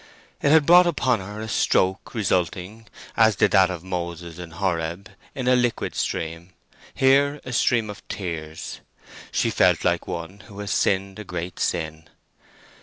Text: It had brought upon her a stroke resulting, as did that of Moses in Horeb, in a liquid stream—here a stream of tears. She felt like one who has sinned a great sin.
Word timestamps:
It 0.41 0.49
had 0.49 0.65
brought 0.65 0.87
upon 0.87 1.19
her 1.19 1.39
a 1.41 1.47
stroke 1.47 2.15
resulting, 2.15 2.87
as 3.15 3.35
did 3.35 3.51
that 3.51 3.69
of 3.69 3.83
Moses 3.83 4.39
in 4.39 4.49
Horeb, 4.49 5.09
in 5.35 5.47
a 5.47 5.55
liquid 5.55 5.93
stream—here 5.93 7.39
a 7.45 7.53
stream 7.53 7.87
of 7.87 8.07
tears. 8.07 8.79
She 9.31 9.51
felt 9.51 9.85
like 9.85 10.07
one 10.07 10.39
who 10.47 10.57
has 10.57 10.71
sinned 10.71 11.19
a 11.19 11.23
great 11.23 11.59
sin. 11.59 12.07